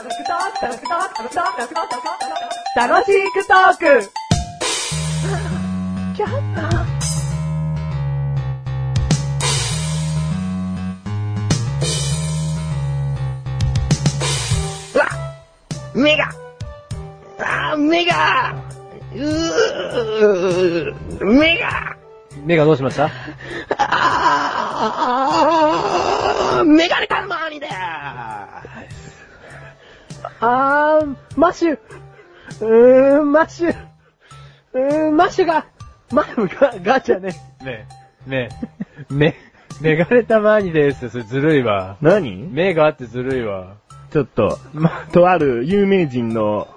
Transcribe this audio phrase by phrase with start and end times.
[0.00, 0.08] 楽
[3.04, 4.10] しくトーク。
[14.94, 15.06] うわ
[15.94, 16.30] 目が。
[17.38, 18.54] あー目が。
[19.14, 20.94] うー
[21.26, 21.94] 目が。
[22.46, 23.10] 目がどうしました？
[23.76, 27.39] あーメガネたまー
[30.40, 31.78] あー、マッシュ。
[32.60, 33.74] うーん、マッシュ。
[34.72, 35.66] うーん、マッシュが、
[36.12, 37.34] マッが、ガチャね。
[37.62, 37.86] 目、
[38.26, 38.48] 目、
[39.10, 39.34] 目、
[39.80, 41.10] メガネたまーにです。
[41.10, 41.96] それずるいわ。
[42.00, 42.48] 何？
[42.50, 43.76] 目があってずるいわ。
[44.12, 46.68] ちょっと、ま、とある有名人の、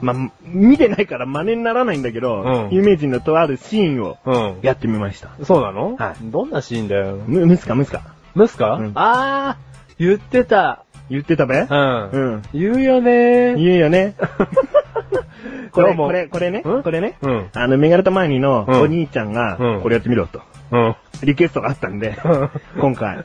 [0.00, 4.58] ま、見てないから真似にならないんだけど、うん有名人のとあるシーンをうん。
[4.62, 5.30] やってみました。
[5.44, 5.96] そうなの？
[5.96, 7.16] はいどんなシーンだよ。
[7.26, 10.84] む、ムスカムスカムスカ、うんあー、言ってた。
[11.10, 11.60] 言ってたべ？
[11.60, 12.10] うん。
[12.10, 12.42] うん。
[12.52, 14.14] 言うよね言うよね。
[15.72, 16.82] これ、これ、これね、うん？
[16.82, 17.48] これね、うん。
[17.52, 20.96] あの、メガネた前にのうんお兄ちゃんがうん、これやってみろと、うん。
[21.22, 23.24] リクエストがあったんで、うん今回、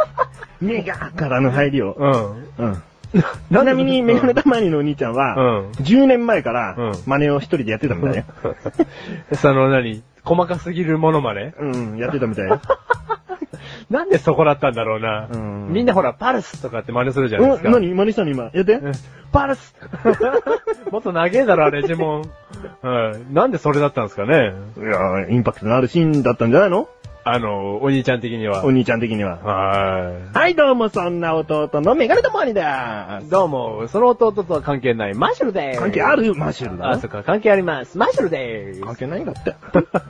[0.60, 2.66] メガからの入りを、うん。
[2.66, 2.82] うん。
[3.14, 8.24] ちなみに、メガネたまにのお兄ちゃんは、うん10年前からうん、真似を一人でやってたみたいよ。
[9.36, 10.02] その何？
[10.24, 11.54] 細かすぎるものまね？
[11.58, 12.60] うん、やってたみたいよ。
[13.90, 15.28] なんでそこだったんだろうな。
[15.32, 17.68] うんみんなほら、パルスとかって真似するじゃないですか。
[17.68, 17.94] うん、何？
[17.94, 18.30] 真似したの？
[18.30, 18.50] 今。
[18.52, 18.72] やって。
[18.74, 18.92] うん
[19.32, 19.74] パルス
[20.92, 22.22] もっと長えだろ、あれ、呪文。
[22.84, 23.34] うん。
[23.34, 26.88] なんでそれだったんですかねいやインパクトのあるシーンだったんじゃないの？
[27.26, 28.64] あの、お兄ちゃん的には。
[28.64, 29.38] お兄ちゃん的には。
[29.42, 33.28] ははい、どうも、そんな弟のメガネたまにだい。
[33.28, 35.80] どうも、その弟とは関係ない、マッシュルでーす。
[35.80, 36.34] 関係ある？
[36.34, 36.90] マッシュルだ？
[36.90, 37.96] あ、ろそっか、関係あります。
[37.98, 38.80] マッシュルでーす。
[38.82, 39.54] 関係ないんだって。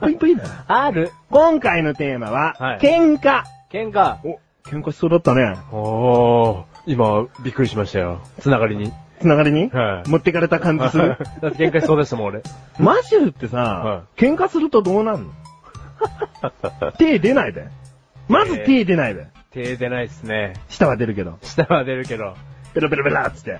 [0.02, 0.48] ぷ いぷいだよ。
[0.66, 1.12] ある。
[1.30, 3.44] 今回のテーマは、はい喧嘩。
[3.74, 4.18] 喧嘩。
[4.24, 5.56] お、喧嘩しそうだったね。
[5.72, 8.20] おー、今、びっくりしましたよ。
[8.38, 8.92] つながりに。
[9.20, 11.16] つながりに、はい持ってかれた感じする？
[11.42, 12.42] だって喧嘩しそうでしたもん、俺。
[12.78, 16.92] マッシュルってさ、は喧嘩するとどうなるの？
[16.98, 17.64] 手出ないべ。
[18.28, 19.26] まず手出ないべ。
[19.50, 20.52] 手出ないっすね。
[20.68, 21.38] 舌は出るけど。
[21.42, 22.34] 下は出るけど。
[22.74, 23.58] ペロペロペラっつって。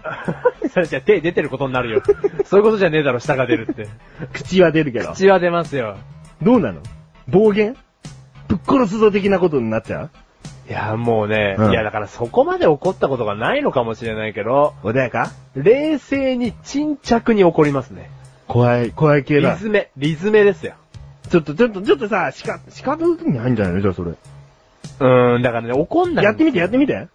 [0.71, 2.03] そ れじゃ手出てることになるよ。
[2.45, 3.89] そういうことじゃねえだろ、下が出るって。
[4.33, 5.13] 口は出るけど。
[5.15, 5.97] 血は出ますよ。
[6.41, 6.81] どうなの？
[7.29, 7.77] 暴言？
[8.49, 10.11] ぶっ殺すぞ的なことになっちゃう？
[10.69, 15.31] いや、もうね、うんいや、だからそこまで怒ったことがないのかもしれないけど、穏やか？
[15.55, 18.11] 冷静に沈着に怒りますね。
[18.49, 19.53] 怖い、怖い系だ。
[19.55, 20.75] リズメ、リズメですよ。
[21.31, 23.81] ちょっと、ちょっと、ちょっとさ、しか、しかぶに入んじゃないの？
[23.81, 24.11] じゃあそれ。
[24.11, 26.25] うーん、だからね、怒んない。
[26.25, 27.09] やってみて、やってみて。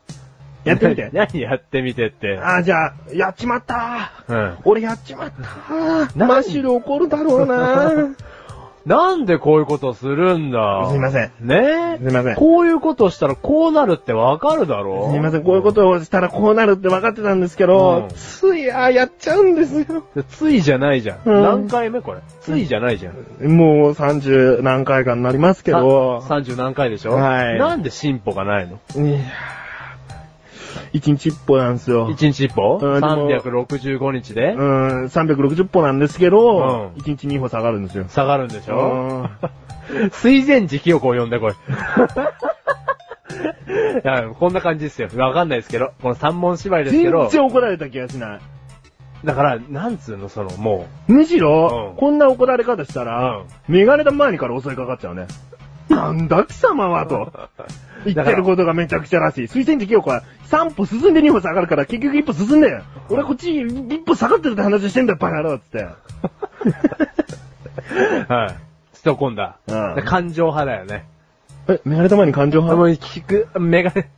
[0.65, 1.09] やってみて。
[1.13, 2.37] 何やってみてって。
[2.37, 4.57] あー、じゃあ、やっちまったうん。
[4.65, 8.09] 俺やっちまった何マッシュル怒るだろうな
[8.85, 10.87] なんでこういうことするんだ？
[10.89, 11.31] すいません。
[11.41, 11.97] ね？
[12.01, 12.35] すいません。
[12.35, 20.05] こういうことしたらこうなるってわかるだろすいません、こういうことをしたらこうなるって分かってたんですけど、うんつい、あーやっちゃうんですよ。
[20.29, 21.19] ついじゃないじゃん。
[21.25, 22.21] うん何回目これ？
[22.41, 23.47] ついじゃないじゃん。
[23.51, 27.13] もう30何回かになりますけど、さ30何回でしょ？
[27.13, 28.79] はいなんで進歩がないの？
[28.95, 32.09] いやー一日一歩なんですよ。
[32.09, 32.79] ?1 日1歩？
[32.81, 33.29] うんでも
[33.65, 34.53] ?365 日で？
[34.53, 38.05] うん、360歩なんですけど、うん一日2歩下がるんですよ。
[38.09, 39.29] 下がるんでしうょん
[40.11, 41.51] 水前寺清子を呼んでこい。
[43.69, 45.09] いやこんな感じですよ。
[45.15, 45.91] わかんないですけど。
[46.01, 47.27] この三問芝居ですけ全ど。
[47.27, 48.39] 然怒られた気がしない。
[49.25, 55.27] だから、なんつうの、その、もむしろ、うんこんな怒られ方したら、メガネた前にから襲いかかっちゃうね。
[55.89, 57.31] なんだ貴様はと。
[58.05, 59.47] 言ってることがめちゃくちゃらしい。
[59.47, 62.81] 水仙寺清子は3歩進んで2歩下がるから結局1歩進んでよ。
[63.09, 65.79] 俺こっち1歩下がってるって話してんだよ、バカ野郎っつって。
[65.79, 65.89] う、
[68.33, 68.55] はい。
[68.93, 69.57] ストコンだ。
[69.67, 71.05] うんで感情派だよね。
[71.67, 73.23] え、メガネた前に感情あ、もう派聞
[73.53, 74.09] く、メガネ。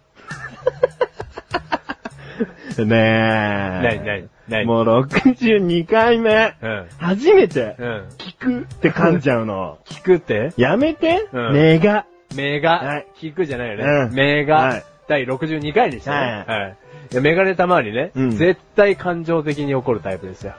[2.86, 3.84] ねえ。
[3.84, 6.56] なになになにもう62回目。
[6.62, 6.88] うん。
[6.98, 8.04] 初めて、うん。
[8.18, 9.78] 聞くって噛んじゃうの。
[9.86, 10.54] 聞くって？
[10.58, 12.06] やめて、うんメガ。
[12.36, 13.84] メガ、はい聞くじゃないよね。
[13.84, 16.46] うんメガ、はい第62回でしたね。
[16.48, 17.22] はいはい。
[17.22, 20.54] メガネたまにね、うん絶対感情的に怒るタイプですよ。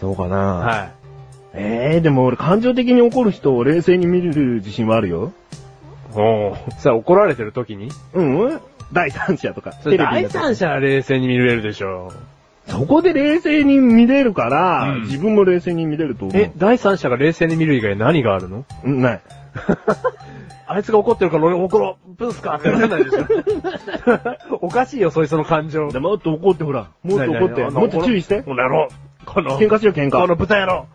[0.00, 0.90] そうかなは
[1.54, 5.32] ええでも俺感情的に怒る人を冷静に見れる自信はあるよ。
[6.14, 6.18] い。
[6.18, 7.90] おーさあ怒られてる時に？
[8.14, 8.22] う
[8.54, 8.60] ん
[8.92, 9.72] 第三者とか。
[9.72, 12.12] テレビの第三者は冷静に見れるでしょ
[12.68, 16.36] そこで冷静に見れるから、うん自分も冷静に見れると思う。
[16.40, 18.64] え、第三者が冷静に見る以外何があるの？
[18.84, 19.20] うんない。
[20.66, 23.26] あいつが怒ってるから俺怒ろう、ブスかってならないでしょ
[24.62, 25.88] おかしいよ、そいつの感情。
[25.90, 26.86] でもっと怒ってほら。
[27.02, 27.64] もっと怒って。
[27.64, 28.42] もっと注意して。
[28.42, 28.88] この野郎。
[29.26, 30.20] この、喧嘩しよう喧嘩。
[30.20, 30.86] この豚野郎。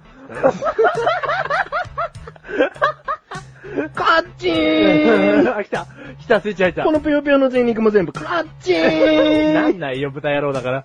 [3.93, 5.85] カッチーンあ、来た。
[6.19, 6.83] 来た、スイッチ入った。
[6.83, 10.83] このぷよぷよの全肉も全部カッチーンなんないよ、豚野郎だから。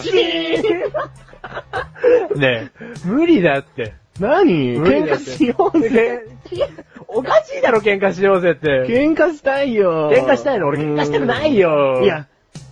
[0.00, 0.60] チー
[2.36, 3.94] ンねえ、無理だって。
[4.20, 4.80] 何？
[4.82, 6.26] 喧嘩しようぜ。
[7.06, 8.84] おかしいだろ、喧嘩しようぜって。
[8.88, 10.10] 喧嘩したいよ。
[10.10, 10.66] 喧嘩したいの？
[10.68, 12.26] 俺喧嘩したくないよいや、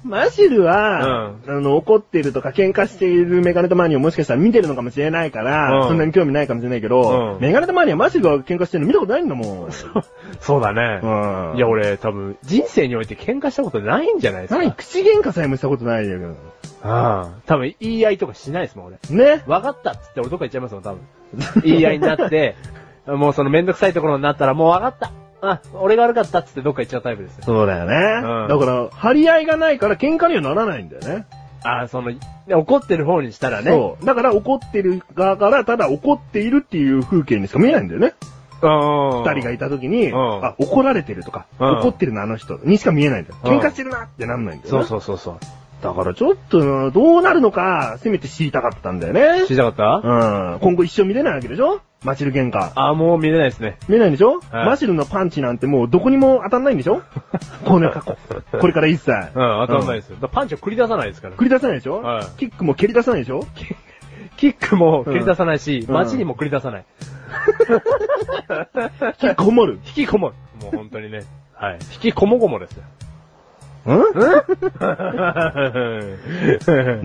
[0.04, 9.72] マシルは、あの、怒ってるとか喧嘩しているメガネとマーニーをもしかしたら見てるのかもしれないから、うんそんなに興味ないかもしれないけど、うんメガネとマーニーはマシルが喧嘩してるの見たことないんだもん。
[10.40, 11.00] そうだね。
[11.02, 11.06] う
[11.54, 14.58] んいや、俺、多分、人生において喧嘩したことないんじゃないですか。
[14.58, 16.36] 何口喧嘩さえもしたことないよ。
[16.82, 17.40] ああ。
[17.46, 18.98] 多分、言い合いとかしないですもん、俺。
[19.10, 19.42] ね。
[19.46, 21.00] 分かったっつって俺どっか行っちゃいますもん、多分。
[21.64, 22.54] 言い合いになって、
[23.06, 25.25] もうそのめんどくさいところになったら、もう分かった。
[25.42, 27.44] あ、俺が悪かったっつってどっか行っちゃうタイプですよ。
[27.44, 27.94] そうだよね。
[27.94, 31.26] うんだから、張り合いがないから喧嘩にはならないんだよね。
[31.62, 32.12] ああ、その、
[32.48, 33.70] 怒ってる方にしたらね。
[33.70, 34.04] そう。
[34.04, 38.14] だから怒ってる側から、ただ怒っているっていう風景にしか見えないんだよね。
[38.62, 39.22] うん。
[39.24, 43.36] 二人がいた時に、うんあ、怒られてるとか、うん怒ってるな、あの人にしか見えないんだよ。
[43.44, 44.84] うん喧嘩してるなってなんないんだよね。
[44.84, 45.38] そうそうそうそう。
[45.82, 49.44] だからちょっと、どうなるのか、せめて知りたかったんだよね。
[49.46, 50.08] 知りたかった？
[50.08, 50.58] うん。
[50.60, 51.80] 今後一生見れないわけでしょ？
[52.04, 52.72] マシル喧嘩。
[52.74, 53.78] ああ、もう見れないですね。
[53.88, 57.02] 見れないでしょ、はいマシルのパンチなんてもうどこにも当たんないんでしょ？
[57.66, 58.16] この過去。
[58.58, 59.10] これから一切。
[59.12, 60.16] うん、当たんないですよ。
[60.16, 61.34] だからパンチを繰り出さないですから。
[61.36, 63.44] 繰り出さないでしょ、はいキックも蹴り出さないでしょ？
[64.36, 66.84] キックも繰り出さないし、うん街にも繰り出さない。
[69.22, 69.78] 引きこもる。
[69.86, 70.34] 引きこもる。
[70.62, 71.22] もう本当にね。
[71.54, 71.78] はい。
[71.94, 72.82] 引きこもごもですよ。
[73.94, 73.98] ん？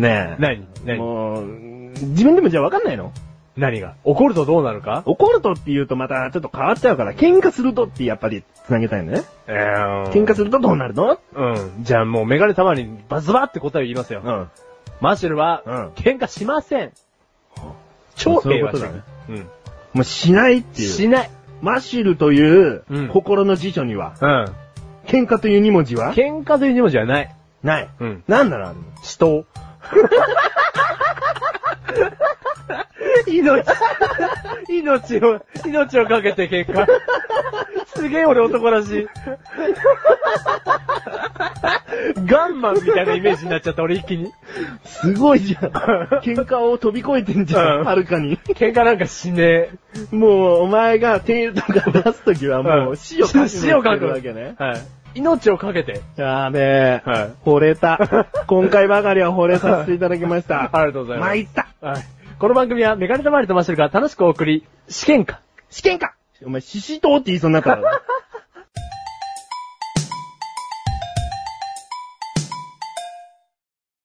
[0.02, 0.42] ねえ。
[0.42, 0.68] 何？
[0.86, 1.00] 何？
[1.00, 1.46] もう、
[1.92, 3.12] 自分でもじゃあ分かんないの？
[3.58, 3.96] 何が？
[4.04, 5.04] 怒るとどうなるか？
[5.06, 9.24] 怒るとって言うとまたちょっと変わっちゃうから、喧嘩するとってやっぱり繋げたいのね。
[9.48, 11.20] えー喧嘩するとどうなるの？
[11.36, 11.50] う
[11.80, 11.84] ん。
[11.84, 14.22] じゃあもうメガネたまにバズバって答えを言いますよ。
[14.22, 14.50] ん。
[15.02, 16.92] マシュルは、うん喧嘩しません。
[18.16, 19.44] 超平和主ことだね義。
[19.94, 20.64] もうしないっうん。
[20.64, 20.90] ていう。
[20.90, 21.30] しない。
[21.62, 24.46] マシュルといううん心の辞書には、うん。
[25.12, 26.14] 喧嘩という2文字は？
[26.14, 27.36] 喧嘩という二文字はない。
[27.64, 27.90] ない。
[28.00, 28.24] うん。
[28.28, 28.84] なんなのあるの？
[29.04, 29.44] 死闘。
[33.28, 33.64] 命、
[34.70, 36.86] 命を、命をかけて喧嘩。
[37.96, 39.08] すげえ俺男らしい。
[42.26, 44.32] ガンマンみたいなイメージになっちゃった俺一気に。
[44.86, 45.70] すごいじゃん。
[46.24, 48.38] 喧嘩を飛び越えてんじゃうんん、はるかに。
[48.38, 49.72] 喧嘩なんかしねえ。
[50.12, 54.56] もう、お前がテールとか出すときはもう死を覚悟死を覚悟してるわけね。
[54.58, 54.82] はい。
[55.14, 56.02] 命をかけて。
[56.16, 57.02] やべえ。
[57.06, 58.28] はい惚れた。
[58.48, 60.70] 今回ばかりは惚れさせていただきました。
[60.72, 61.68] ありがとうございます参った。
[61.82, 62.02] はい。
[62.40, 65.42] この番組はメガネたまりとマッシュルが楽しくお送り、試験か。
[65.70, 68.02] 試験かお前、シシトウって言いそうになったから。